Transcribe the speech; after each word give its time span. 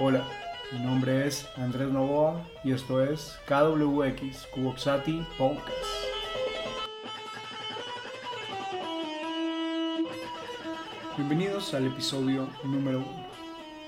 Hola, 0.00 0.24
mi 0.72 0.78
nombre 0.78 1.26
es 1.26 1.46
Andrés 1.54 1.90
Novoa 1.90 2.42
y 2.64 2.72
esto 2.72 3.02
es 3.04 3.38
KWX 3.46 4.46
Cuboxati 4.54 5.22
Podcast. 5.36 5.68
Bienvenidos 11.18 11.74
al 11.74 11.88
episodio 11.88 12.48
número 12.64 13.00
1, 13.00 13.06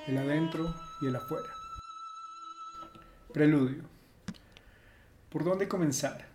el 0.09 0.19
adentro 0.19 0.75
y 1.01 1.07
el 1.07 1.17
afuera. 1.17 1.49
Preludio. 3.33 3.85
¿Por 5.31 5.43
dónde 5.43 5.69
comenzar? 5.69 6.27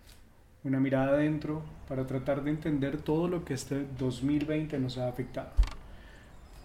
Una 0.64 0.80
mirada 0.80 1.10
adentro 1.10 1.62
para 1.88 2.08
tratar 2.08 2.44
de 2.44 2.50
entender 2.50 3.04
todo 3.04 3.28
lo 3.28 3.46
que 3.46 3.54
este 3.54 3.86
2020 4.00 4.80
nos 4.80 4.98
ha 4.98 5.08
afectado. 5.08 5.52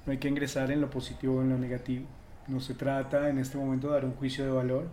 No 0.07 0.13
hay 0.13 0.19
que 0.19 0.29
ingresar 0.29 0.71
en 0.71 0.81
lo 0.81 0.89
positivo 0.89 1.37
o 1.37 1.43
en 1.43 1.51
lo 1.51 1.59
negativo. 1.59 2.07
No 2.49 2.61
se 2.61 2.75
trata 2.75 3.29
en 3.29 3.39
este 3.39 3.57
momento 3.57 3.89
de 3.89 3.95
dar 3.95 4.05
un 4.05 4.15
juicio 4.15 4.45
de 4.45 4.51
valor, 4.51 4.87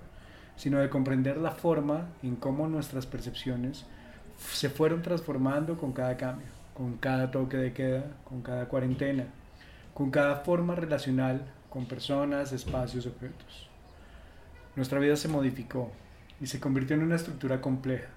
sino 0.56 0.80
de 0.80 0.90
comprender 0.90 1.38
la 1.38 1.52
forma 1.52 2.10
en 2.24 2.36
cómo 2.36 2.68
nuestras 2.68 3.06
percepciones 3.06 3.86
se 4.38 4.70
fueron 4.70 5.02
transformando 5.02 5.78
con 5.78 5.92
cada 5.92 6.18
cambio, 6.18 6.48
con 6.74 6.98
cada 6.98 7.32
toque 7.32 7.58
de 7.58 7.74
queda, 7.74 8.04
con 8.24 8.42
cada 8.42 8.68
cuarentena, 8.68 9.26
con 9.94 10.12
cada 10.12 10.38
forma 10.38 10.76
relacional 10.76 11.46
con 11.70 11.86
personas, 11.86 12.52
espacios, 12.52 13.06
objetos. 13.06 13.70
Nuestra 14.76 15.00
vida 15.00 15.16
se 15.16 15.28
modificó 15.28 15.92
y 16.40 16.48
se 16.48 16.60
convirtió 16.60 16.96
en 16.96 17.04
una 17.04 17.16
estructura 17.16 17.62
compleja, 17.62 18.10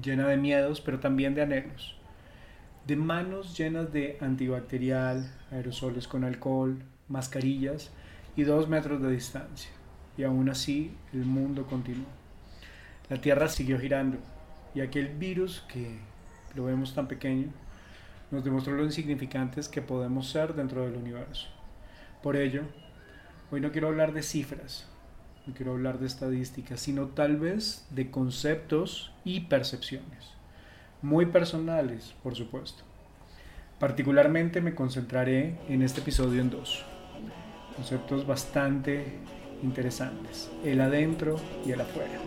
llena 0.00 0.26
de 0.28 0.36
miedos, 0.36 0.80
pero 0.80 1.00
también 1.00 1.34
de 1.34 1.42
anhelos 1.42 1.96
de 2.86 2.96
manos 2.96 3.56
llenas 3.56 3.92
de 3.92 4.18
antibacterial, 4.20 5.30
aerosoles 5.50 6.08
con 6.08 6.24
alcohol, 6.24 6.82
mascarillas 7.08 7.90
y 8.36 8.42
dos 8.44 8.68
metros 8.68 9.02
de 9.02 9.10
distancia. 9.10 9.70
Y 10.16 10.24
aún 10.24 10.48
así 10.48 10.94
el 11.12 11.24
mundo 11.24 11.66
continuó. 11.66 12.06
La 13.08 13.20
Tierra 13.20 13.48
siguió 13.48 13.78
girando 13.78 14.18
y 14.74 14.80
aquel 14.80 15.08
virus 15.08 15.64
que 15.68 15.98
lo 16.54 16.64
vemos 16.64 16.94
tan 16.94 17.08
pequeño 17.08 17.48
nos 18.30 18.44
demostró 18.44 18.74
lo 18.74 18.84
insignificantes 18.84 19.68
que 19.68 19.82
podemos 19.82 20.30
ser 20.30 20.54
dentro 20.54 20.84
del 20.84 20.96
universo. 20.96 21.48
Por 22.22 22.36
ello, 22.36 22.62
hoy 23.50 23.60
no 23.60 23.72
quiero 23.72 23.88
hablar 23.88 24.12
de 24.12 24.22
cifras, 24.22 24.86
no 25.46 25.54
quiero 25.54 25.72
hablar 25.72 25.98
de 25.98 26.06
estadísticas, 26.06 26.80
sino 26.80 27.08
tal 27.08 27.36
vez 27.36 27.86
de 27.90 28.10
conceptos 28.10 29.12
y 29.24 29.40
percepciones 29.40 30.32
muy 31.02 31.26
personales, 31.26 32.14
por 32.22 32.36
supuesto. 32.36 32.84
Particularmente 33.78 34.60
me 34.60 34.74
concentraré 34.74 35.58
en 35.68 35.82
este 35.82 36.00
episodio 36.00 36.40
en 36.40 36.50
dos 36.50 36.84
conceptos 37.76 38.26
bastante 38.26 39.18
interesantes, 39.62 40.50
el 40.64 40.80
adentro 40.80 41.36
y 41.64 41.72
el 41.72 41.80
afuera. 41.80 42.18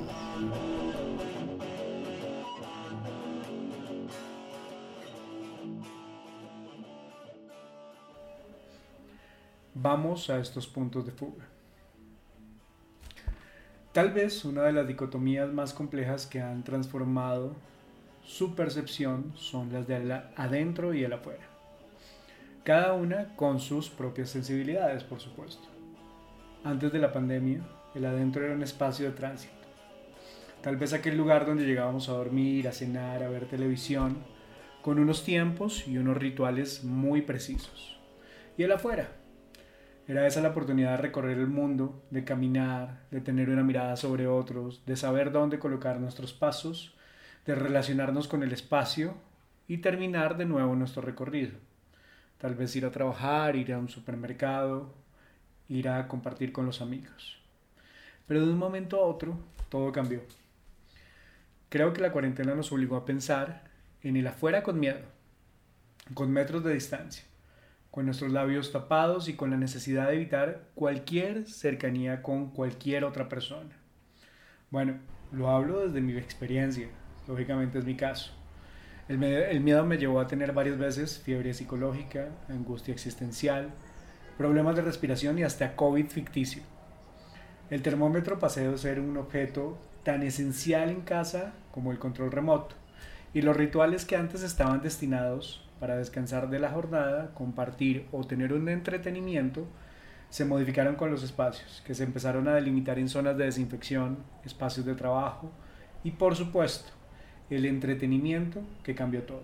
Vamos 9.73 10.29
a 10.29 10.39
estos 10.39 10.67
puntos 10.67 11.05
de 11.05 11.11
fuga. 11.11 11.45
Tal 13.91 14.11
vez 14.11 14.43
una 14.43 14.63
de 14.63 14.73
las 14.73 14.87
dicotomías 14.87 15.52
más 15.53 15.73
complejas 15.73 16.25
que 16.25 16.41
han 16.41 16.63
transformado 16.63 17.55
su 18.25 18.55
percepción 18.55 19.33
son 19.35 19.71
las 19.71 19.87
de 19.87 20.21
adentro 20.35 20.93
y 20.93 21.03
el 21.03 21.13
afuera. 21.13 21.55
Cada 22.66 22.94
una 22.94 23.35
con 23.35 23.59
sus 23.59 23.91
propias 23.91 24.31
sensibilidades, 24.31 25.03
por 25.03 25.19
supuesto. 25.19 25.67
Antes 26.63 26.91
de 26.91 26.97
la 26.97 27.13
pandemia, 27.13 27.61
el 27.94 28.03
adentro 28.05 28.44
era 28.44 28.55
un 28.55 28.63
espacio 28.63 29.05
de 29.05 29.11
tránsito. 29.11 29.53
Tal 30.64 30.76
vez 30.76 30.92
aquel 30.92 31.15
lugar 31.15 31.45
donde 31.45 31.64
llegábamos 31.64 32.09
a 32.09 32.14
dormir, 32.14 32.67
a 32.67 32.71
cenar, 32.71 33.21
a 33.21 33.30
ver 33.30 33.45
televisión, 33.45 34.17
con 34.81 34.98
unos 34.98 35.23
tiempos 35.23 35.87
y 35.87 35.99
unos 35.99 36.17
rituales 36.17 36.83
muy 36.83 37.21
precisos. 37.21 37.99
Y 38.58 38.64
el 38.64 38.71
afuera. 38.71 39.11
Era 40.08 40.26
esa 40.26 40.42
la 40.42 40.49
oportunidad 40.49 40.97
de 40.97 41.03
recorrer 41.03 41.37
el 41.37 41.45
mundo, 41.45 42.03
de 42.09 42.23
caminar, 42.23 43.03
de 43.11 43.21
tener 43.21 43.52
una 43.52 43.61
mirada 43.61 43.95
sobre 43.95 44.26
otros, 44.26 44.83
de 44.87 44.95
saber 44.95 45.32
dónde 45.32 45.59
colocar 45.59 45.99
nuestros 45.99 46.33
pasos 46.33 46.97
de 47.45 47.53
relacionarnos 47.53 48.27
con 48.27 48.42
el 48.42 48.52
espacio 48.52 49.14
y 49.67 49.77
terminar 49.77 50.36
de 50.36 50.45
nuevo 50.45 50.76
nuestro 50.76 51.03
recorrido. 51.03 51.59
Tal 52.37 52.55
vez 52.55 52.75
ir 52.75 52.85
a 52.85 52.91
trabajar, 52.91 53.55
ir 53.55 53.73
a 53.73 53.79
un 53.79 53.89
supermercado, 53.89 54.93
ir 55.69 55.89
a 55.89 56.07
compartir 56.07 56.51
con 56.51 56.65
los 56.65 56.81
amigos. 56.81 57.39
Pero 58.27 58.45
de 58.45 58.51
un 58.51 58.57
momento 58.57 58.97
a 58.97 59.05
otro 59.05 59.37
todo 59.69 59.91
cambió. 59.91 60.21
Creo 61.69 61.93
que 61.93 62.01
la 62.01 62.11
cuarentena 62.11 62.55
nos 62.55 62.71
obligó 62.71 62.95
a 62.95 63.05
pensar 63.05 63.63
en 64.01 64.15
el 64.15 64.27
afuera 64.27 64.63
con 64.63 64.79
miedo, 64.79 65.01
con 66.13 66.31
metros 66.31 66.63
de 66.63 66.73
distancia, 66.73 67.23
con 67.91 68.05
nuestros 68.05 68.31
labios 68.31 68.71
tapados 68.71 69.27
y 69.27 69.33
con 69.35 69.49
la 69.49 69.57
necesidad 69.57 70.07
de 70.07 70.15
evitar 70.15 70.69
cualquier 70.75 71.47
cercanía 71.47 72.21
con 72.21 72.52
cualquier 72.52 73.03
otra 73.03 73.27
persona. 73.27 73.75
Bueno, 74.69 74.99
lo 75.31 75.49
hablo 75.49 75.87
desde 75.87 76.02
mi 76.02 76.15
experiencia, 76.17 76.87
lógicamente 77.27 77.79
es 77.79 77.85
mi 77.85 77.95
caso. 77.95 78.31
El, 79.08 79.20
miedo 79.20 79.86
me 79.86 79.99
llevó 79.99 80.20
a 80.20 80.26
tener 80.26 80.52
varias 80.52 80.80
veces 80.80 81.20
fiebre 81.20 81.54
psicológica, 81.54 82.30
angustia 82.49 82.92
existencial, 82.92 83.70
problemas 84.36 84.76
de 84.76 84.82
respiración 84.82 85.38
y 85.38 85.43
hasta 85.43 85.76
COVID 85.76 86.08
ficticio. 86.08 86.64
El 87.70 87.83
termómetro 87.83 88.39
pasó 88.39 88.61
de 88.61 88.77
ser 88.80 88.99
un 88.99 89.17
objeto 89.17 89.77
tan 90.04 90.23
esencial 90.23 90.89
en 90.89 91.02
casa 91.02 91.54
como 91.71 91.92
el 91.92 91.99
control 91.99 92.32
remoto, 92.32 92.76
y 93.32 93.44
los 93.44 93.55
rituales 93.55 94.05
que 94.05 94.15
antes 94.15 94.42
estaban 94.42 94.82
destinados 94.82 95.70
para 95.80 95.98
descansar 95.98 96.49
de 96.49 96.58
la 96.58 96.71
jornada, 96.71 97.32
compartir 97.36 98.08
o 98.11 98.23
tener 98.23 98.54
un 98.54 98.70
entretenimiento, 98.70 99.67
se 100.32 100.45
modificaron 100.45 100.95
con 100.95 101.11
los 101.11 101.21
espacios, 101.21 101.83
que 101.86 101.94
se 101.94 102.04
empezaron 102.05 102.48
a 102.48 102.55
delimitar 102.55 102.98
en 102.98 103.10
zonas 103.10 103.38
de 103.38 103.45
desinfección, 103.45 104.17
espacios 104.44 104.86
de 104.88 104.95
trabajo 104.95 105.52
y 106.04 106.11
por 106.11 106.36
supuesto 106.36 106.92
el 107.50 107.66
entretenimiento 107.66 108.61
que 108.83 108.95
cambió 108.95 109.23
todo. 109.23 109.44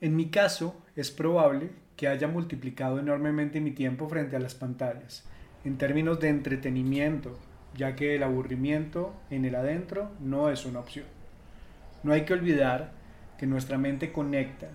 En 0.00 0.16
mi 0.16 0.30
caso, 0.30 0.80
es 0.96 1.10
probable 1.10 1.70
que 1.96 2.08
haya 2.08 2.28
multiplicado 2.28 3.00
enormemente 3.00 3.60
mi 3.60 3.72
tiempo 3.72 4.08
frente 4.08 4.36
a 4.36 4.40
las 4.40 4.54
pantallas, 4.54 5.24
en 5.64 5.76
términos 5.76 6.20
de 6.20 6.28
entretenimiento, 6.28 7.36
ya 7.76 7.96
que 7.96 8.14
el 8.14 8.22
aburrimiento 8.22 9.12
en 9.30 9.44
el 9.44 9.56
adentro 9.56 10.12
no 10.20 10.50
es 10.50 10.64
una 10.64 10.80
opción. 10.80 11.06
No 12.04 12.12
hay 12.12 12.24
que 12.24 12.32
olvidar 12.32 12.92
que 13.38 13.46
nuestra 13.46 13.76
mente 13.76 14.12
conecta 14.12 14.68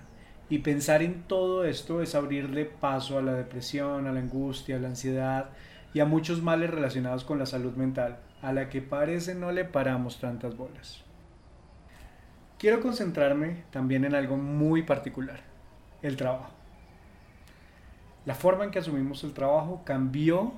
y 0.50 0.60
pensar 0.60 1.02
en 1.02 1.24
todo 1.24 1.66
esto 1.66 2.02
es 2.02 2.16
abrirle 2.16 2.66
paso 2.66 3.18
a 3.18 3.22
la 3.22 3.34
depresión, 3.34 4.08
a 4.08 4.12
la 4.12 4.20
angustia, 4.20 4.76
a 4.76 4.80
la 4.80 4.90
ansiedad 4.90 5.50
y 5.94 6.02
a 6.02 6.06
muchos 6.06 6.42
males 6.42 6.70
relacionados 6.70 7.24
con 7.24 7.40
la 7.40 7.46
salud 7.46 7.74
mental, 7.76 8.20
a 8.42 8.52
la 8.52 8.70
que 8.70 8.82
parece 8.82 9.36
no 9.36 9.52
le 9.52 9.64
paramos 9.64 10.20
tantas 10.20 10.58
bolas. 10.58 11.04
Quiero 12.58 12.80
concentrarme 12.80 13.64
también 13.72 14.06
en 14.06 14.16
algo 14.16 14.38
muy 14.38 14.84
particular, 14.84 15.42
el 16.02 16.16
trabajo. 16.16 16.54
La 18.26 18.36
forma 18.36 18.64
en 18.64 18.72
que 18.72 18.80
asumimos 18.80 19.24
el 19.26 19.34
trabajo 19.34 19.82
cambió 19.84 20.54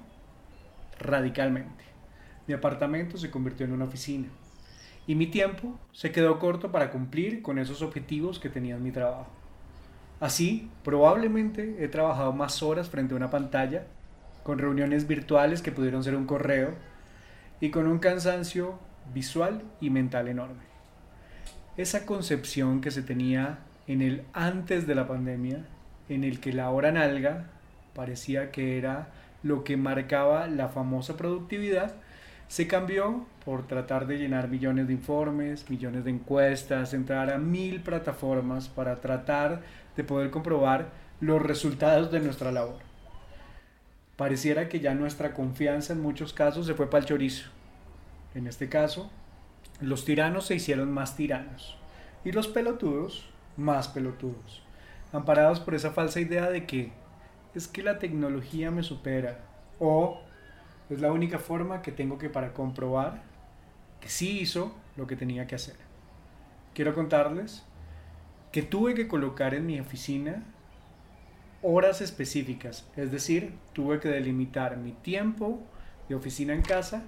radicalmente. 1.00 1.83
Mi 2.47 2.53
apartamento 2.53 3.17
se 3.17 3.31
convirtió 3.31 3.66
en 3.66 3.73
una 3.73 3.85
oficina 3.85 4.28
y 5.07 5.16
mi 5.16 5.25
tiempo 5.28 5.79
se 5.91 6.11
quedó 6.11 6.38
corto 6.38 6.72
para 6.72 6.91
cumplir 6.91 7.41
con 7.41 7.57
esos 7.57 7.81
objetivos 7.81 8.38
que 8.38 8.50
tenía 8.50 8.75
en 8.75 8.83
mi 8.83 8.91
trabajo. 8.91 9.27
Así, 10.19 10.69
probablemente 10.83 11.83
he 11.83 11.88
trabajado 11.88 12.33
más 12.33 12.62
horas 12.62 12.89
frente 12.89 13.15
a 13.15 13.18
una 13.18 13.31
pantalla, 13.31 13.88
con 14.44 14.59
reuniones 14.59 15.07
virtuales 15.07 15.63
que 15.63 15.71
pudieron 15.71 16.03
ser 16.03 16.15
un 16.15 16.27
correo 16.27 16.75
y 17.59 17.71
con 17.71 17.88
un 17.88 17.97
cansancio 17.97 18.77
visual 19.12 19.63
y 19.81 19.89
mental 19.89 20.27
enorme 20.27 20.75
esa 21.77 22.06
concepción 22.06 22.81
que 22.81 22.92
se 22.92 23.01
tenía 23.01 23.60
en 23.88 24.01
el 24.01 24.24
antes 24.33 24.88
de 24.88 24.95
la 24.95 25.07
pandemia, 25.07 25.66
en 26.10 26.24
el 26.24 26.39
que 26.39 26.54
la 26.54 26.69
hora 26.69 26.92
nalga 26.92 27.45
parecía 27.94 28.51
que 28.51 28.77
era 28.77 29.10
lo 29.44 29.63
que 29.63 29.77
marcaba 29.77 30.48
la 30.48 30.69
famosa 30.69 31.18
productividad, 31.18 31.95
se 32.48 32.68
cambió 32.68 33.25
por 33.44 33.68
tratar 33.68 34.07
de 34.07 34.18
llenar 34.18 34.48
millones 34.48 34.88
de 34.88 34.94
informes, 34.94 35.69
millones 35.69 36.04
de 36.06 36.12
encuestas, 36.12 36.94
entrar 36.94 37.31
a 37.31 37.38
mil 37.38 37.81
plataformas 37.81 38.69
para 38.69 39.01
tratar 39.01 39.62
de 39.95 40.04
poder 40.04 40.31
comprobar 40.31 40.89
los 41.19 41.42
resultados 41.42 42.12
de 42.12 42.19
nuestra 42.19 42.51
labor. 42.51 42.78
Pareciera 44.16 44.69
que 44.69 44.80
ya 44.80 44.94
nuestra 44.94 45.33
confianza 45.33 45.94
en 45.94 46.01
muchos 46.01 46.33
casos 46.33 46.66
se 46.66 46.74
fue 46.74 46.89
para 46.89 47.01
el 47.01 47.07
chorizo. 47.07 47.50
En 48.33 48.48
este 48.48 48.69
caso, 48.69 49.12
los 49.81 50.06
tiranos 50.06 50.45
se 50.45 50.56
hicieron 50.56 50.92
más 50.92 51.16
tiranos 51.16 51.77
y 52.24 52.31
los 52.31 52.48
pelotudos 52.48 53.30
más 53.57 53.88
pelotudos, 53.88 54.63
amparados 55.12 55.60
por 55.60 55.75
esa 55.75 55.92
falsa 55.92 56.19
idea 56.19 56.50
de 56.50 56.66
que 56.66 56.92
es 57.54 57.68
que 57.68 57.83
la 57.83 58.00
tecnología 58.00 58.72
me 58.72 58.83
supera, 58.83 59.39
o 59.80 60.22
es 60.89 61.00
la 61.00 61.12
única 61.12 61.39
forma 61.39 61.81
que 61.81 61.92
tengo 61.92 62.18
que 62.18 62.30
para 62.30 62.54
comprobar 62.54 63.24
que 64.01 64.10
sí 64.10 64.39
hizo 64.39 64.75
lo 64.98 65.07
que 65.07 65.16
tenía 65.16 65.48
que 65.48 65.56
hacer. 65.56 65.75
Quiero 66.74 66.94
contarles 66.94 67.63
que 68.51 68.62
tuve 68.62 68.94
que 68.94 69.07
colocar 69.07 69.54
en 69.54 69.66
mi 69.66 69.80
oficina 69.80 70.44
horas 71.62 72.01
específicas, 72.01 72.88
es 72.95 73.12
decir, 73.12 73.54
tuve 73.74 74.00
que 74.00 74.10
delimitar 74.10 74.78
mi 74.78 74.92
tiempo 74.92 75.62
de 76.10 76.16
oficina 76.16 76.54
en 76.54 76.62
casa 76.62 77.04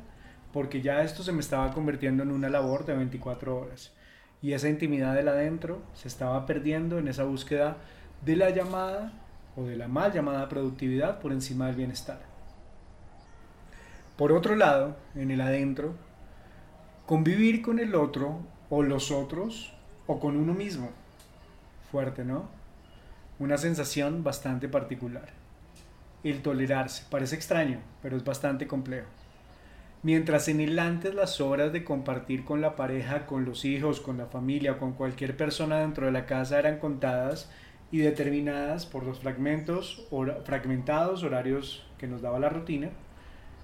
porque 0.54 0.82
ya 0.82 1.04
esto 1.04 1.24
se 1.24 1.32
me 1.32 1.40
estaba 1.40 1.74
convirtiendo 1.74 2.24
en 2.24 2.32
una 2.32 2.50
labor 2.50 2.86
de 2.86 2.96
24 2.96 3.58
horas 3.58 3.94
y 4.42 4.54
esa 4.54 4.70
intimidad 4.70 5.16
del 5.16 5.28
adentro 5.28 5.82
se 5.94 6.08
estaba 6.08 6.46
perdiendo 6.46 7.00
en 7.00 7.08
esa 7.08 7.24
búsqueda 7.24 7.78
de 8.24 8.36
la 8.36 8.50
llamada 8.50 9.14
o 9.56 9.64
de 9.64 9.76
la 9.76 9.88
mal 9.88 10.14
llamada 10.14 10.48
productividad 10.48 11.20
por 11.20 11.32
encima 11.32 11.68
del 11.68 11.76
bienestar. 11.76 12.20
Por 14.16 14.32
otro 14.32 14.56
lado, 14.56 14.96
en 15.16 15.32
el 15.32 15.42
adentro, 15.42 15.96
convivir 17.06 17.62
con 17.62 17.80
el 17.80 17.96
otro 17.96 18.40
o 18.70 18.84
los 18.84 19.12
otros 19.12 19.74
o 20.08 20.20
con 20.20 20.38
uno 20.38 20.54
mismo. 20.54 20.90
Fuerte, 21.92 22.24
¿no? 22.24 22.50
Una 23.40 23.58
sensación 23.58 24.24
bastante 24.24 24.68
particular. 24.68 25.30
El 26.24 26.42
tolerarse. 26.42 27.06
Parece 27.10 27.36
extraño, 27.36 27.80
pero 28.02 28.18
es 28.18 28.24
bastante 28.24 28.68
complejo. 28.68 29.08
Mientras 30.04 30.48
en 30.48 30.62
el 30.62 30.78
antes 30.78 31.16
las 31.16 31.42
horas 31.42 31.74
de 31.74 31.84
compartir 31.84 32.46
con 32.46 32.62
la 32.62 32.76
pareja, 32.76 33.26
con 33.26 33.46
los 33.46 33.66
hijos, 33.66 34.00
con 34.00 34.18
la 34.18 34.28
familia, 34.28 34.78
con 34.78 34.94
cualquier 34.94 35.36
persona 35.36 35.80
dentro 35.80 36.06
de 36.06 36.12
la 36.12 36.28
casa 36.28 36.60
eran 36.60 36.78
contadas 36.78 37.50
y 37.92 38.00
determinadas 38.00 38.86
por 38.86 39.04
los 39.04 39.20
fragmentos, 39.20 40.08
fragmentados 40.46 41.24
horarios 41.24 41.88
que 41.98 42.08
nos 42.08 42.22
daba 42.22 42.38
la 42.38 42.50
rutina, 42.50 42.90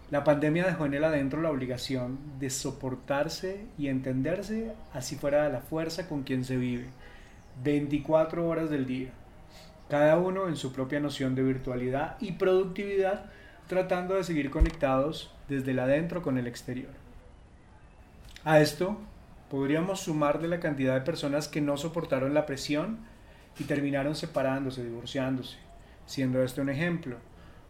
la 0.10 0.24
pandemia 0.24 0.66
dejó 0.66 0.86
en 0.86 0.96
él 0.96 1.04
adentro 1.04 1.42
la 1.42 1.52
obligación 1.52 2.20
de 2.40 2.50
soportarse 2.50 3.66
y 3.78 3.88
entenderse 3.88 4.72
así 4.94 5.16
fuera 5.16 5.44
de 5.44 5.52
la 5.52 5.62
fuerza 5.62 6.08
con 6.08 6.24
quien 6.24 6.46
se 6.46 6.58
vive, 6.58 6.86
24 7.64 8.48
horas 8.48 8.70
del 8.70 8.86
día, 8.86 9.10
cada 9.90 10.18
uno 10.18 10.48
en 10.48 10.56
su 10.56 10.74
propia 10.74 11.00
noción 11.00 11.36
de 11.36 11.44
virtualidad 11.44 12.18
y 12.20 12.34
productividad, 12.34 13.26
tratando 13.68 14.16
de 14.16 14.24
seguir 14.24 14.50
conectados 14.50 15.33
desde 15.50 15.72
el 15.72 15.80
adentro 15.80 16.22
con 16.22 16.38
el 16.38 16.48
exterior. 16.48 16.92
A 18.44 18.60
esto 18.60 18.98
podríamos 19.50 20.01
sumarle 20.01 20.48
la 20.48 20.60
cantidad 20.60 20.95
de 20.95 21.01
personas 21.01 21.48
que 21.48 21.62
no 21.62 21.78
soportaron 21.78 22.34
la 22.34 22.45
presión 22.45 23.00
y 23.60 23.66
terminaron 23.66 24.16
separándose, 24.16 24.84
divorciándose, 24.84 25.57
siendo 26.06 26.44
este 26.44 26.62
un 26.62 26.69
ejemplo, 26.69 27.18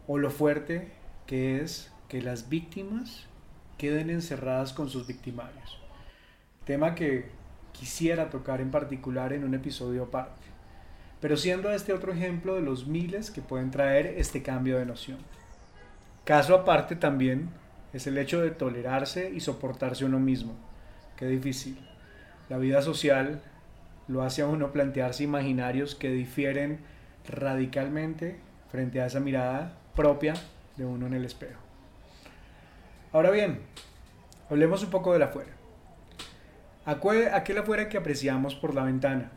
o 0.06 0.18
lo 0.18 0.30
fuerte 0.30 0.92
que 1.26 1.60
es 1.60 1.92
que 2.08 2.22
las 2.22 2.48
víctimas 2.48 3.26
queden 3.78 4.10
encerradas 4.10 4.72
con 4.72 4.88
sus 4.88 5.06
victimarios. 5.06 5.78
Tema 6.64 6.94
que 6.94 7.28
quisiera 7.72 8.30
tocar 8.30 8.60
en 8.60 8.70
particular 8.70 9.32
en 9.32 9.44
un 9.44 9.54
episodio 9.54 10.04
aparte, 10.04 10.42
pero 11.20 11.36
siendo 11.36 11.70
este 11.70 11.92
otro 11.92 12.12
ejemplo 12.12 12.54
de 12.54 12.62
los 12.62 12.86
miles 12.86 13.30
que 13.30 13.42
pueden 13.42 13.70
traer 13.70 14.06
este 14.16 14.42
cambio 14.42 14.78
de 14.78 14.86
noción. 14.86 15.18
Caso 16.24 16.54
aparte 16.54 16.96
también 16.96 17.50
es 17.94 18.06
el 18.08 18.18
hecho 18.18 18.42
de 18.42 18.50
tolerarse 18.50 19.30
y 19.30 19.40
soportarse 19.40 20.04
uno 20.04 20.18
mismo. 20.18 20.54
Qué 21.16 21.26
difícil. 21.26 21.78
La 22.48 22.58
vida 22.58 22.82
social 22.82 23.40
lo 24.08 24.22
hace 24.22 24.42
a 24.42 24.48
uno 24.48 24.72
plantearse 24.72 25.22
imaginarios 25.22 25.94
que 25.94 26.10
difieren 26.10 26.80
radicalmente 27.28 28.36
frente 28.70 29.00
a 29.00 29.06
esa 29.06 29.20
mirada 29.20 29.78
propia 29.94 30.34
de 30.76 30.84
uno 30.84 31.06
en 31.06 31.14
el 31.14 31.24
espejo. 31.24 31.60
Ahora 33.12 33.30
bien, 33.30 33.60
hablemos 34.50 34.82
un 34.82 34.90
poco 34.90 35.12
de 35.12 35.20
la 35.20 35.26
afuera. 35.26 35.52
Aquel 36.84 37.58
afuera 37.58 37.88
que 37.88 37.96
apreciamos 37.96 38.56
por 38.56 38.74
la 38.74 38.82
ventana, 38.82 39.30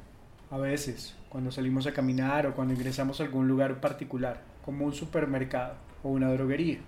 a 0.50 0.58
veces, 0.58 1.16
cuando 1.30 1.52
salimos 1.52 1.86
a 1.86 1.94
caminar 1.94 2.48
o 2.48 2.56
cuando 2.56 2.74
ingresamos 2.74 3.22
a 3.22 3.24
algún 3.24 3.48
lugar 3.48 3.80
particular, 3.80 4.42
como 4.66 4.84
un 4.84 4.94
supermercado 4.94 5.76
o 6.04 6.10
una 6.10 6.32
droguería, 6.34 6.80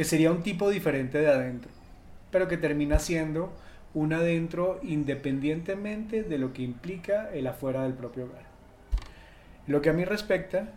que 0.00 0.04
sería 0.06 0.32
un 0.32 0.42
tipo 0.42 0.70
diferente 0.70 1.18
de 1.18 1.28
adentro, 1.28 1.70
pero 2.30 2.48
que 2.48 2.56
termina 2.56 2.98
siendo 2.98 3.52
un 3.92 4.14
adentro 4.14 4.80
independientemente 4.82 6.22
de 6.22 6.38
lo 6.38 6.54
que 6.54 6.62
implica 6.62 7.28
el 7.34 7.46
afuera 7.46 7.82
del 7.82 7.92
propio 7.92 8.24
hogar. 8.24 8.44
Lo 9.66 9.82
que 9.82 9.90
a 9.90 9.92
mí 9.92 10.06
respecta, 10.06 10.70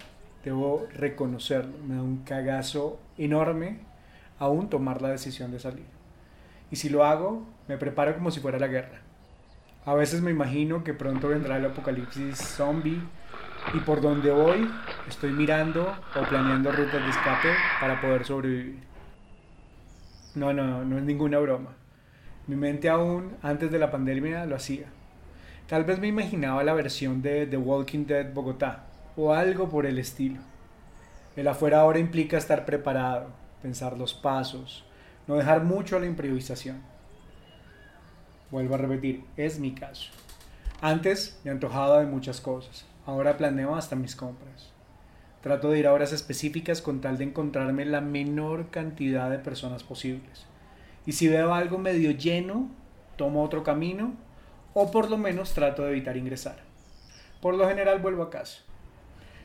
debo 0.44 0.88
reconocerlo, 0.94 1.78
me 1.88 1.96
da 1.96 2.02
un 2.02 2.26
cagazo 2.26 3.00
enorme 3.18 3.78
aún 4.40 4.70
tomar 4.70 5.02
la 5.02 5.12
decisión 5.12 5.54
de 5.54 5.62
salir. 5.62 5.86
Y 6.70 6.76
si 6.76 6.90
lo 6.90 7.06
hago, 7.06 7.48
me 7.70 7.78
preparo 7.78 8.16
como 8.16 8.30
si 8.30 8.42
fuera 8.42 8.60
la 8.60 8.68
guerra. 8.68 9.00
A 9.86 9.94
veces 9.94 10.22
me 10.22 10.32
imagino 10.32 10.84
que 10.84 10.94
pronto 10.94 11.30
vendrá 11.30 11.56
el 11.56 11.66
apocalipsis 11.68 12.40
zombie 12.40 13.00
y 13.74 13.80
por 13.80 14.02
donde 14.02 14.32
voy 14.32 14.70
estoy 15.08 15.32
mirando 15.32 15.96
o 16.14 16.28
planeando 16.28 16.74
rutas 16.74 17.02
de 17.02 17.10
escape 17.10 17.54
para 17.80 18.02
poder 18.02 18.26
sobrevivir. 18.26 18.93
No, 20.36 20.52
no, 20.52 20.84
no 20.84 20.98
es 20.98 21.04
ninguna 21.04 21.40
broma. 21.40 21.76
Mi 22.48 22.56
mente 22.56 22.90
aún 22.90 23.38
antes 23.42 23.72
de 23.72 23.80
la 23.80 23.92
pandemia 23.92 24.46
lo 24.46 24.56
hacía. 24.56 24.88
Tal 25.68 25.86
vez 25.86 26.00
me 26.00 26.08
imaginaba 26.08 26.64
la 26.64 26.74
versión 26.74 27.22
de 27.22 27.48
The 27.48 27.58
Walking 27.58 28.06
Dead 28.06 28.34
Bogotá 28.34 28.84
o 29.16 29.34
algo 29.34 29.70
por 29.70 29.86
el 29.86 29.98
estilo. 30.00 30.42
El 31.36 31.48
afuera 31.48 31.80
ahora 31.80 32.00
implica 32.00 32.38
estar 32.38 32.66
preparado, 32.66 33.30
pensar 33.62 33.98
los 33.98 34.14
pasos, 34.14 34.86
no 35.26 35.36
dejar 35.36 35.64
mucho 35.64 35.96
a 35.96 36.00
la 36.00 36.06
improvisación. 36.06 36.82
Vuelvo 38.52 38.76
a 38.76 38.80
repetir, 38.80 39.24
es 39.38 39.58
mi 39.58 39.74
caso. 39.74 40.12
Antes 40.82 41.40
me 41.44 41.52
antojaba 41.52 42.02
de 42.02 42.08
muchas 42.08 42.42
cosas, 42.42 42.86
ahora 43.06 43.38
planeo 43.38 43.76
hasta 43.76 43.96
mis 43.96 44.16
compras. 44.16 44.73
Trato 45.44 45.70
de 45.70 45.80
ir 45.80 45.88
a 45.88 45.94
horas 45.94 46.14
específicas 46.14 46.82
con 46.82 47.02
tal 47.02 47.18
de 47.18 47.26
encontrarme 47.26 47.84
la 47.84 48.00
menor 48.00 48.70
cantidad 48.70 49.30
de 49.30 49.40
personas 49.40 49.84
posibles. 49.84 50.46
Y 51.06 51.12
si 51.12 51.28
veo 51.28 51.54
algo 51.54 51.78
medio 51.78 52.12
lleno, 52.12 52.70
tomo 53.18 53.44
otro 53.44 53.62
camino 53.62 54.14
o 54.74 54.90
por 54.90 55.10
lo 55.10 55.18
menos 55.18 55.54
trato 55.54 55.84
de 55.84 55.92
evitar 55.92 56.16
ingresar. 56.16 56.56
Por 57.42 57.56
lo 57.56 57.68
general 57.68 58.00
vuelvo 58.00 58.24
a 58.24 58.30
casa. 58.30 58.62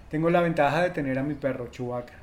Tengo 0.09 0.31
la 0.31 0.41
ventaja 0.41 0.83
de 0.83 0.91
tener 0.91 1.19
a 1.19 1.25
mi 1.25 1.35
perro 1.35 1.67
Chubaca, 1.67 2.15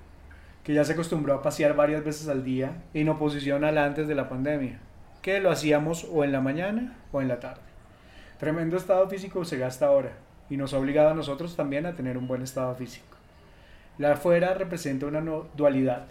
que 0.63 0.74
ya 0.74 0.86
se 0.86 0.94
acostumbró 0.94 1.34
a 1.34 1.41
pasear 1.41 1.75
varias 1.75 2.05
veces 2.05 2.29
al 2.29 2.46
día 2.46 2.82
en 2.94 3.10
oposición 3.10 3.65
al 3.65 3.77
antes 3.77 4.08
de 4.08 4.15
la 4.15 4.29
pandemia, 4.29 4.79
que 5.22 5.41
lo 5.41 5.51
hacíamos 5.51 6.08
o 6.10 6.24
en 6.24 6.32
la 6.32 6.39
mañana 6.39 6.96
o 7.12 7.22
en 7.22 7.27
la 7.27 7.41
tarde. 7.41 7.62
Tremendo 8.39 8.77
estado 8.77 9.10
físico 9.10 9.44
se 9.44 9.58
gasta 9.58 9.88
ahora 9.88 10.13
y 10.50 10.55
nos 10.55 10.74
ha 10.74 10.79
obligado 10.79 11.10
a 11.10 11.13
nosotros 11.13 11.58
también 11.58 11.86
a 11.86 11.94
tener 11.94 12.17
un 12.17 12.27
buen 12.27 12.41
estado 12.41 12.74
físico. 12.74 13.14
La 13.97 14.11
afuera 14.11 14.53
representa 14.53 15.05
una 15.05 15.21
dualidad, 15.55 16.07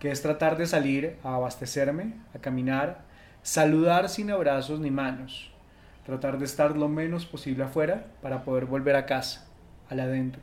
que 0.00 0.10
es 0.10 0.22
tratar 0.22 0.56
de 0.56 0.66
salir 0.66 1.16
a 1.22 1.36
abastecerme, 1.36 2.14
a 2.34 2.38
caminar, 2.40 3.02
saludar 3.42 4.08
sin 4.08 4.32
abrazos 4.32 4.80
ni 4.80 4.90
manos, 4.90 5.52
tratar 6.04 6.38
de 6.38 6.44
estar 6.44 6.76
lo 6.76 6.88
menos 6.88 7.24
posible 7.24 7.62
afuera 7.62 8.06
para 8.22 8.42
poder 8.42 8.66
volver 8.66 8.96
a 8.96 9.06
casa, 9.06 9.46
al 9.88 10.00
adentro. 10.00 10.42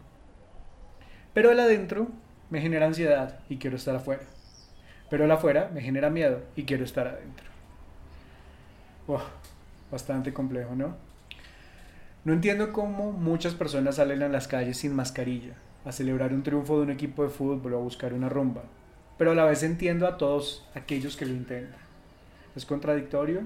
Pero 1.33 1.51
el 1.51 1.59
adentro 1.59 2.07
me 2.49 2.61
genera 2.61 2.85
ansiedad 2.85 3.39
y 3.49 3.57
quiero 3.57 3.75
estar 3.75 3.95
afuera. 3.95 4.23
Pero 5.09 5.25
el 5.25 5.31
afuera 5.31 5.69
me 5.73 5.81
genera 5.81 6.09
miedo 6.09 6.43
y 6.55 6.63
quiero 6.63 6.85
estar 6.85 7.07
adentro. 7.07 7.45
bastante 9.91 10.31
complejo, 10.31 10.75
¿no? 10.75 10.95
No 12.23 12.31
entiendo 12.31 12.71
cómo 12.71 13.11
muchas 13.11 13.53
personas 13.53 13.95
salen 13.95 14.23
a 14.23 14.29
las 14.29 14.47
calles 14.47 14.77
sin 14.77 14.95
mascarilla, 14.95 15.55
a 15.85 15.91
celebrar 15.91 16.33
un 16.33 16.43
triunfo 16.43 16.77
de 16.77 16.83
un 16.83 16.91
equipo 16.91 17.23
de 17.23 17.29
fútbol 17.29 17.73
o 17.73 17.77
a 17.77 17.81
buscar 17.81 18.13
una 18.13 18.29
rumba, 18.29 18.63
pero 19.17 19.31
a 19.31 19.35
la 19.35 19.45
vez 19.45 19.63
entiendo 19.63 20.07
a 20.07 20.17
todos 20.17 20.67
aquellos 20.75 21.17
que 21.17 21.25
lo 21.25 21.33
intentan. 21.33 21.79
Es 22.55 22.65
contradictorio, 22.65 23.41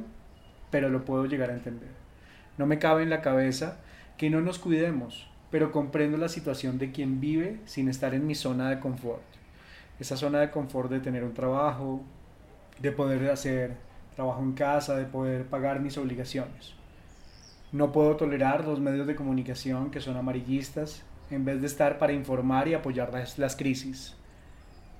pero 0.69 0.89
lo 0.89 1.05
puedo 1.05 1.25
llegar 1.25 1.49
a 1.49 1.53
entender. 1.53 1.89
No 2.57 2.65
me 2.65 2.79
cabe 2.79 3.03
en 3.03 3.09
la 3.09 3.21
cabeza 3.21 3.79
que 4.17 4.29
no 4.29 4.41
nos 4.41 4.59
cuidemos, 4.59 5.29
pero 5.51 5.71
comprendo 5.71 6.17
la 6.17 6.29
situación 6.29 6.77
de 6.77 6.91
quien 6.91 7.19
vive 7.19 7.59
sin 7.65 7.87
estar 7.87 8.13
en 8.13 8.27
mi 8.27 8.35
zona 8.35 8.69
de 8.69 8.79
confort. 8.79 9.23
Esa 9.99 10.17
zona 10.17 10.39
de 10.39 10.51
confort 10.51 10.91
de 10.91 10.99
tener 10.99 11.23
un 11.23 11.33
trabajo, 11.33 12.01
de 12.79 12.91
poder 12.91 13.29
hacer 13.31 13.75
trabajo 14.15 14.41
en 14.41 14.53
casa, 14.53 14.95
de 14.95 15.05
poder 15.05 15.45
pagar 15.45 15.79
mis 15.79 15.97
obligaciones. 15.97 16.73
No 17.71 17.91
puedo 17.91 18.15
tolerar 18.15 18.65
los 18.65 18.79
medios 18.79 19.07
de 19.07 19.15
comunicación 19.15 19.91
que 19.91 20.01
son 20.01 20.17
amarillistas 20.17 21.03
en 21.29 21.45
vez 21.45 21.61
de 21.61 21.67
estar 21.67 21.97
para 21.97 22.13
informar 22.13 22.67
y 22.67 22.73
apoyar 22.73 23.11
las, 23.37 23.55
crisis. 23.55 24.15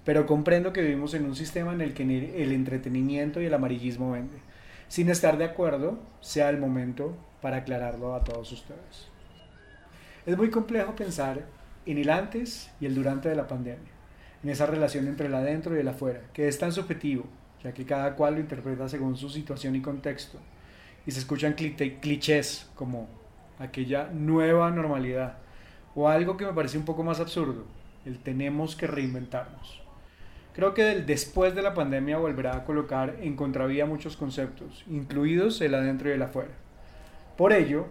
Pero 0.03 0.25
comprendo 0.25 0.73
que 0.73 0.81
vivimos 0.81 1.13
en 1.13 1.25
un 1.25 1.35
sistema 1.35 1.73
en 1.73 1.81
el 1.81 1.93
que 1.93 2.03
el 2.03 2.51
entretenimiento 2.51 3.41
y 3.41 3.45
el 3.45 3.53
amarillismo 3.53 4.11
vende. 4.11 4.37
Sin 4.87 5.09
estar 5.09 5.37
de 5.37 5.45
acuerdo, 5.45 5.99
sea 6.21 6.49
el 6.49 6.57
momento 6.57 7.17
para 7.41 7.57
aclararlo 7.57 8.15
a 8.15 8.23
todos 8.23 8.51
ustedes. 8.51 9.09
Es 10.25 10.37
muy 10.37 10.49
complejo 10.49 10.95
pensar 10.95 11.45
en 11.85 11.97
el 11.97 12.09
antes 12.09 12.69
y 12.79 12.85
el 12.85 12.95
durante 12.95 13.29
de 13.29 13.35
la 13.35 13.47
pandemia. 13.47 13.91
en 14.43 14.49
esa 14.49 14.67
relación 14.67 15.07
entre 15.07 15.27
el 15.27 15.33
adentro 15.33 15.75
y 15.75 15.79
el 15.79 15.87
afuera, 15.87 16.21
que 16.31 16.47
es 16.47 16.59
tan 16.59 16.71
subjetivo, 16.71 17.25
ya 17.63 17.73
que 17.73 17.85
cada 17.85 18.15
cual 18.15 18.35
lo 18.35 18.39
interpreta 18.39 18.87
según 18.87 19.17
su 19.17 19.29
situación 19.29 19.75
y 19.75 19.81
contexto. 19.81 20.37
Y 21.05 21.11
se 21.11 21.19
escuchan 21.19 21.53
clichés 21.53 22.69
como 22.75 23.07
aquella 23.59 24.09
nueva 24.13 24.69
normalidad, 24.69 25.37
o 25.97 26.07
algo 26.07 26.37
que 26.37 26.45
me 26.45 26.53
parece 26.53 26.77
un 26.77 26.85
poco 26.85 27.03
más 27.03 27.19
absurdo, 27.19 27.63
el 28.05 28.19
tenemos 28.19 28.75
que 28.75 28.85
reinventarnos. 28.85 29.81
Creo 30.53 30.75
que 30.75 30.91
el 30.91 31.07
después 31.07 31.55
de 31.55 31.63
la 31.63 31.73
pandemia 31.73 32.19
volverá 32.19 32.55
a 32.55 32.65
colocar 32.65 33.15
en 33.19 33.35
contravía 33.35 33.87
muchos 33.87 34.15
conceptos, 34.15 34.85
incluidos 34.87 35.59
el 35.59 35.73
adentro 35.73 36.09
y 36.09 36.13
el 36.13 36.21
afuera. 36.21 36.51
Por 37.35 37.51
ello, 37.51 37.87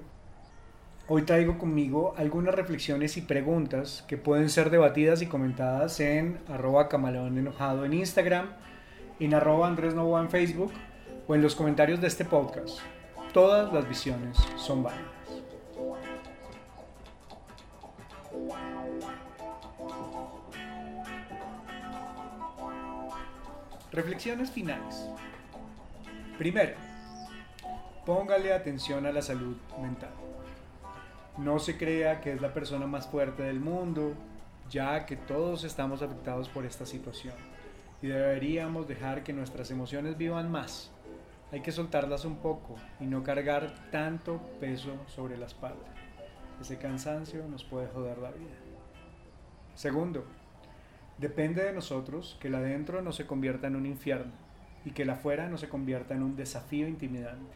hoy 1.08 1.22
traigo 1.22 1.58
conmigo 1.58 2.14
algunas 2.16 2.54
reflexiones 2.54 3.16
y 3.16 3.22
preguntas 3.22 4.04
que 4.06 4.16
pueden 4.16 4.50
ser 4.50 4.70
debatidas 4.70 5.20
y 5.22 5.26
comentadas 5.26 5.98
en 5.98 6.38
arroba 6.48 6.88
camaleón 6.88 7.36
enojado 7.38 7.84
en 7.84 7.92
Instagram, 7.92 8.50
en 9.18 9.34
arroba 9.34 9.66
Andrés 9.66 9.94
Novoa 9.94 10.20
en 10.20 10.30
Facebook 10.30 10.70
o 11.26 11.34
en 11.34 11.42
los 11.42 11.56
comentarios 11.56 12.00
de 12.00 12.06
este 12.06 12.24
podcast. 12.24 12.78
Todas 13.32 13.72
las 13.72 13.88
visiones 13.88 14.38
son 14.56 14.84
válidas. 14.84 15.25
Reflexiones 23.96 24.50
finales. 24.50 25.08
Primero, 26.36 26.76
póngale 28.04 28.52
atención 28.52 29.06
a 29.06 29.10
la 29.10 29.22
salud 29.22 29.56
mental. 29.80 30.10
No 31.38 31.58
se 31.58 31.78
crea 31.78 32.20
que 32.20 32.34
es 32.34 32.42
la 32.42 32.52
persona 32.52 32.86
más 32.86 33.06
fuerte 33.06 33.44
del 33.44 33.58
mundo, 33.58 34.12
ya 34.68 35.06
que 35.06 35.16
todos 35.16 35.64
estamos 35.64 36.02
afectados 36.02 36.50
por 36.50 36.66
esta 36.66 36.84
situación 36.84 37.32
y 38.02 38.08
deberíamos 38.08 38.86
dejar 38.86 39.24
que 39.24 39.32
nuestras 39.32 39.70
emociones 39.70 40.18
vivan 40.18 40.50
más. 40.52 40.90
Hay 41.50 41.62
que 41.62 41.72
soltarlas 41.72 42.26
un 42.26 42.36
poco 42.36 42.76
y 43.00 43.06
no 43.06 43.22
cargar 43.22 43.90
tanto 43.90 44.42
peso 44.60 44.92
sobre 45.06 45.38
la 45.38 45.46
espalda. 45.46 45.86
Ese 46.60 46.76
cansancio 46.76 47.48
nos 47.48 47.64
puede 47.64 47.86
joder 47.86 48.18
la 48.18 48.30
vida. 48.30 48.56
Segundo, 49.74 50.26
Depende 51.18 51.64
de 51.64 51.72
nosotros 51.72 52.36
que 52.40 52.48
el 52.48 52.54
adentro 52.54 53.00
no 53.00 53.10
se 53.12 53.26
convierta 53.26 53.66
en 53.66 53.76
un 53.76 53.86
infierno 53.86 54.32
y 54.84 54.90
que 54.90 55.02
el 55.02 55.10
afuera 55.10 55.48
no 55.48 55.56
se 55.56 55.68
convierta 55.68 56.14
en 56.14 56.22
un 56.22 56.36
desafío 56.36 56.86
intimidante. 56.86 57.54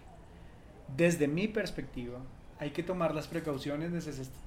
Desde 0.97 1.29
mi 1.29 1.47
perspectiva, 1.47 2.19
hay 2.59 2.71
que 2.71 2.83
tomar 2.83 3.15
las 3.15 3.29
precauciones 3.29 3.91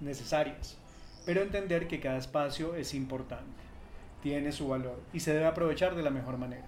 necesarias, 0.02 0.78
pero 1.26 1.42
entender 1.42 1.88
que 1.88 2.00
cada 2.00 2.18
espacio 2.18 2.76
es 2.76 2.94
importante, 2.94 3.62
tiene 4.22 4.52
su 4.52 4.68
valor 4.68 5.00
y 5.14 5.20
se 5.20 5.34
debe 5.34 5.46
aprovechar 5.46 5.96
de 5.96 6.04
la 6.04 6.10
mejor 6.10 6.38
manera. 6.38 6.66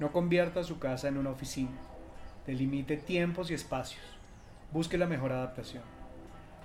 No 0.00 0.12
convierta 0.12 0.64
su 0.64 0.78
casa 0.78 1.08
en 1.08 1.16
una 1.16 1.30
oficina, 1.30 1.78
delimite 2.46 2.96
tiempos 2.96 3.50
y 3.50 3.54
espacios, 3.54 4.04
busque 4.72 4.98
la 4.98 5.06
mejor 5.06 5.32
adaptación. 5.32 5.84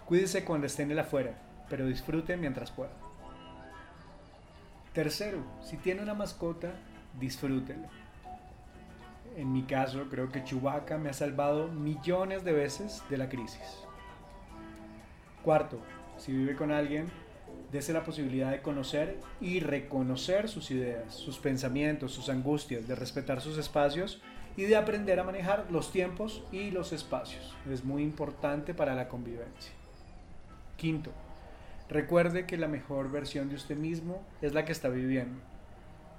Cuídese 0.05 0.43
cuando 0.43 0.67
esté 0.67 0.83
en 0.83 0.91
el 0.91 0.99
afuera, 0.99 1.37
pero 1.69 1.85
disfrute 1.85 2.35
mientras 2.35 2.71
pueda. 2.71 2.91
Tercero, 4.93 5.41
si 5.63 5.77
tiene 5.77 6.01
una 6.01 6.13
mascota, 6.13 6.73
disfrútelo. 7.17 7.87
En 9.37 9.53
mi 9.53 9.63
caso, 9.63 10.07
creo 10.09 10.29
que 10.29 10.43
Chewbacca 10.43 10.97
me 10.97 11.09
ha 11.09 11.13
salvado 11.13 11.69
millones 11.69 12.43
de 12.43 12.51
veces 12.51 13.01
de 13.09 13.17
la 13.17 13.29
crisis. 13.29 13.85
Cuarto, 15.43 15.79
si 16.17 16.33
vive 16.33 16.57
con 16.57 16.73
alguien, 16.73 17.07
dése 17.71 17.93
la 17.93 18.03
posibilidad 18.03 18.51
de 18.51 18.61
conocer 18.61 19.17
y 19.39 19.61
reconocer 19.61 20.49
sus 20.49 20.69
ideas, 20.71 21.15
sus 21.15 21.39
pensamientos, 21.39 22.11
sus 22.11 22.27
angustias, 22.27 22.85
de 22.85 22.95
respetar 22.95 23.39
sus 23.39 23.57
espacios 23.57 24.21
y 24.57 24.63
de 24.63 24.75
aprender 24.75 25.21
a 25.21 25.23
manejar 25.23 25.67
los 25.71 25.93
tiempos 25.93 26.43
y 26.51 26.69
los 26.71 26.91
espacios. 26.91 27.55
Es 27.71 27.85
muy 27.85 28.03
importante 28.03 28.73
para 28.73 28.93
la 28.93 29.07
convivencia. 29.07 29.71
Quinto, 30.75 31.11
Recuerde 31.91 32.45
que 32.45 32.55
la 32.55 32.69
mejor 32.69 33.11
versión 33.11 33.49
de 33.49 33.55
usted 33.55 33.75
mismo 33.75 34.23
es 34.41 34.53
la 34.53 34.63
que 34.63 34.71
está 34.71 34.87
viviendo. 34.87 35.41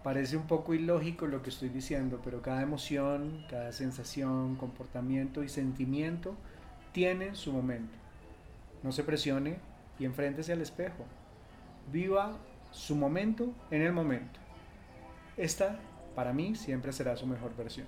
Parece 0.04 0.36
un 0.36 0.46
poco 0.46 0.74
ilógico 0.74 1.26
lo 1.26 1.42
que 1.42 1.48
estoy 1.48 1.70
diciendo, 1.70 2.20
pero 2.22 2.42
cada 2.42 2.60
emoción, 2.60 3.46
cada 3.48 3.72
sensación, 3.72 4.56
comportamiento 4.56 5.42
y 5.42 5.48
sentimiento 5.48 6.36
tiene 6.92 7.34
su 7.34 7.54
momento. 7.54 7.94
No 8.82 8.92
se 8.92 9.02
presione 9.02 9.60
y 9.98 10.04
enfréntese 10.04 10.52
al 10.52 10.60
espejo. 10.60 11.06
Viva 11.90 12.36
su 12.70 12.94
momento 12.94 13.54
en 13.70 13.80
el 13.80 13.94
momento. 13.94 14.40
Esta, 15.38 15.78
para 16.14 16.34
mí, 16.34 16.54
siempre 16.54 16.92
será 16.92 17.16
su 17.16 17.26
mejor 17.26 17.56
versión. 17.56 17.86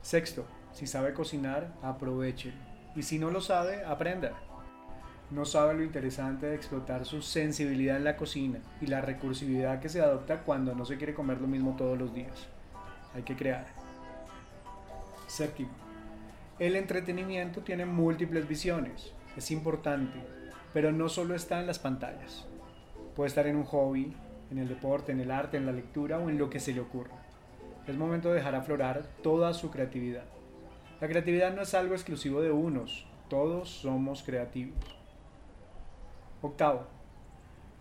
Sexto, 0.00 0.46
si 0.70 0.86
sabe 0.86 1.12
cocinar, 1.12 1.74
aproveche. 1.82 2.52
Y 2.94 3.02
si 3.02 3.18
no 3.18 3.32
lo 3.32 3.40
sabe, 3.40 3.84
aprenda 3.84 4.32
no 5.30 5.44
sabe 5.44 5.74
lo 5.74 5.84
interesante 5.84 6.46
de 6.46 6.56
explotar 6.56 7.04
su 7.04 7.22
sensibilidad 7.22 7.96
en 7.96 8.04
la 8.04 8.16
cocina 8.16 8.58
y 8.80 8.86
la 8.86 9.00
recursividad 9.00 9.80
que 9.80 9.88
se 9.88 10.00
adopta 10.00 10.42
cuando 10.42 10.74
no 10.74 10.84
se 10.84 10.96
quiere 10.96 11.14
comer 11.14 11.40
lo 11.40 11.46
mismo 11.46 11.76
todos 11.76 11.96
los 11.96 12.12
días. 12.12 12.48
Hay 13.14 13.22
que 13.22 13.36
crear. 13.36 13.66
Séptimo, 15.28 15.70
el 16.58 16.74
entretenimiento 16.74 17.60
tiene 17.60 17.86
múltiples 17.86 18.48
visiones. 18.48 19.12
Es 19.36 19.52
importante, 19.52 20.18
pero 20.72 20.90
no 20.90 21.08
solo 21.08 21.36
está 21.36 21.60
en 21.60 21.68
las 21.68 21.78
pantallas. 21.78 22.46
Puede 23.14 23.28
estar 23.28 23.46
en 23.46 23.56
un 23.56 23.64
hobby, 23.64 24.14
en 24.50 24.58
el 24.58 24.68
deporte, 24.68 25.12
en 25.12 25.20
el 25.20 25.30
arte, 25.30 25.56
en 25.56 25.66
la 25.66 25.72
lectura 25.72 26.18
o 26.18 26.28
en 26.28 26.38
lo 26.38 26.50
que 26.50 26.58
se 26.58 26.72
le 26.72 26.80
ocurra. 26.80 27.14
Es 27.86 27.96
momento 27.96 28.28
de 28.28 28.36
dejar 28.36 28.56
aflorar 28.56 29.04
toda 29.22 29.54
su 29.54 29.70
creatividad. 29.70 30.24
La 31.00 31.08
creatividad 31.08 31.54
no 31.54 31.62
es 31.62 31.72
algo 31.74 31.94
exclusivo 31.94 32.42
de 32.42 32.50
unos, 32.50 33.06
todos 33.28 33.70
somos 33.70 34.22
creativos. 34.22 34.99
Octavo, 36.42 36.86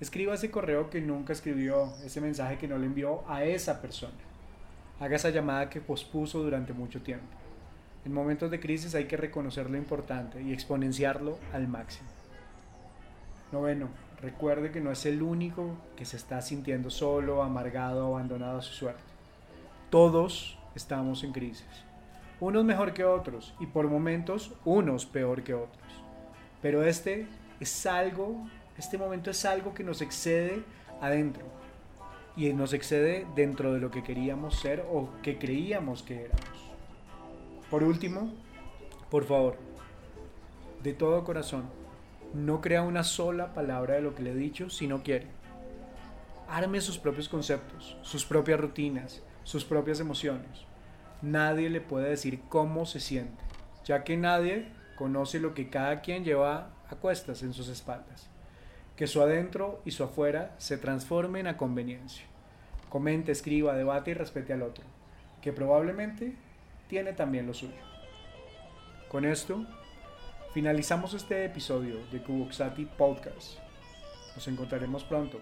escriba 0.02 0.34
ese 0.34 0.52
correo 0.52 0.90
que 0.90 1.00
nunca 1.02 1.34
escribió, 1.34 1.94
ese 2.04 2.20
mensaje 2.20 2.58
que 2.58 2.68
no 2.68 2.78
le 2.78 2.88
envió 2.88 3.24
a 3.30 3.44
esa 3.44 3.82
persona. 3.82 4.14
Haga 5.00 5.16
esa 5.16 5.30
llamada 5.30 5.70
que 5.70 5.80
pospuso 5.80 6.44
durante 6.44 6.74
mucho 6.74 7.02
tiempo. 7.02 7.26
En 8.06 8.14
momentos 8.14 8.52
de 8.52 8.60
crisis 8.60 8.96
hay 8.96 9.06
que 9.06 9.18
reconocer 9.18 9.70
lo 9.70 9.78
importante 9.78 10.42
y 10.42 10.52
exponenciarlo 10.52 11.38
al 11.54 11.68
máximo. 11.68 12.10
Noveno, 13.52 13.88
recuerde 14.22 14.72
que 14.72 14.82
no 14.82 14.92
es 14.92 15.06
el 15.06 15.22
único 15.22 15.76
que 15.96 16.06
se 16.06 16.18
está 16.18 16.42
sintiendo 16.42 16.90
solo, 16.90 17.42
amargado, 17.42 18.06
abandonado 18.08 18.60
a 18.60 18.62
su 18.62 18.74
suerte. 18.74 19.02
Todos 19.90 20.58
estamos 20.76 21.24
en 21.24 21.32
crisis. 21.32 21.66
Unos 22.40 22.64
mejor 22.64 22.94
que 22.94 23.06
otros 23.06 23.54
y 23.60 23.66
por 23.66 23.88
momentos 23.88 24.54
unos 24.66 25.06
peor 25.06 25.44
que 25.44 25.54
otros. 25.54 26.04
Pero 26.62 26.84
este 26.84 27.28
es 27.60 27.86
algo, 27.86 28.48
este 28.78 28.98
momento 28.98 29.32
es 29.32 29.46
algo 29.46 29.74
que 29.74 29.84
nos 29.84 30.02
excede 30.02 30.64
adentro 31.02 31.46
y 32.36 32.54
nos 32.54 32.74
excede 32.74 33.28
dentro 33.36 33.74
de 33.74 33.80
lo 33.80 33.92
que 33.92 34.04
queríamos 34.04 34.60
ser 34.60 34.86
o 34.90 35.10
que 35.22 35.38
creíamos 35.38 36.04
que 36.04 36.26
éramos. 36.26 36.72
Por 37.70 37.84
último, 37.84 38.34
por 39.10 39.26
favor, 39.26 39.58
de 40.82 40.94
todo 40.94 41.24
corazón, 41.24 41.66
no 42.34 42.62
crea 42.62 42.84
una 42.84 43.04
sola 43.04 43.54
palabra 43.54 43.96
de 43.96 44.02
lo 44.02 44.16
que 44.16 44.24
le 44.24 44.32
he 44.32 44.36
dicho 44.36 44.70
si 44.70 44.88
no 44.88 45.04
quiere. 45.04 45.28
Arme 46.48 46.82
sus 46.82 46.98
propios 46.98 47.28
conceptos, 47.28 47.98
sus 48.02 48.26
propias 48.26 48.60
rutinas, 48.60 49.22
sus 49.44 49.66
propias 49.66 50.00
emociones. 50.00 50.66
Nadie 51.22 51.70
le 51.70 51.82
puede 51.82 52.10
decir 52.10 52.40
cómo 52.50 52.86
se 52.86 53.00
siente, 53.00 53.44
ya 53.84 54.04
que 54.04 54.16
nadie 54.16 54.72
conoce 54.98 55.40
lo 55.40 55.54
que 55.54 55.70
cada 55.70 56.02
quien 56.02 56.24
lleva 56.24 56.70
a 56.90 56.96
cuestas 56.96 57.44
en 57.44 57.54
sus 57.54 57.68
espaldas. 57.68 58.28
Que 58.96 59.08
su 59.08 59.22
adentro 59.22 59.82
y 59.86 59.92
su 59.92 60.04
afuera 60.04 60.56
se 60.58 60.78
transformen 60.78 61.48
a 61.48 61.58
conveniencia. 61.58 62.26
Comente, 62.90 63.32
escriba, 63.32 63.76
debate 63.76 64.12
y 64.12 64.14
respete 64.16 64.54
al 64.54 64.64
otro, 64.64 64.84
que 65.42 65.54
probablemente 65.54 66.36
tiene 66.88 67.14
también 67.14 67.48
lo 67.48 67.54
suyo. 67.54 67.82
Con 69.08 69.26
esto, 69.26 69.66
finalizamos 70.54 71.14
este 71.14 71.46
episodio 71.46 72.06
de 72.12 72.22
Kuboxati 72.22 72.86
Podcast. 72.86 73.60
Nos 74.36 74.48
encontraremos 74.48 75.04
pronto. 75.04 75.40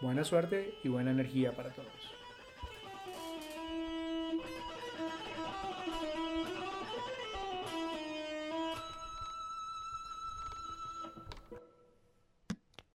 Buena 0.00 0.24
suerte 0.24 0.74
y 0.82 0.88
buena 0.88 1.10
energía 1.10 1.54
para 1.54 1.70
todos. 1.70 2.21